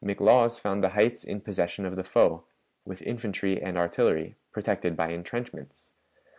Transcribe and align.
But 0.03 0.17
McLaws 0.17 0.59
found 0.59 0.81
the 0.81 0.89
heights 0.89 1.23
in 1.23 1.41
possession 1.41 1.85
of 1.85 1.95
the 1.95 2.03
foe, 2.03 2.43
with 2.85 3.03
infantry 3.03 3.61
and 3.61 3.77
artillery, 3.77 4.35
protected 4.51 4.97
by 4.97 5.09
intrenchments. 5.09 5.93